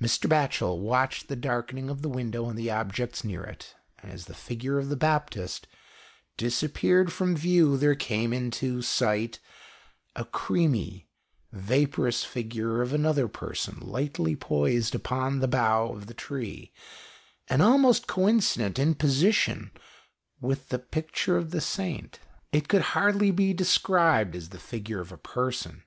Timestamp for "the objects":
2.56-3.24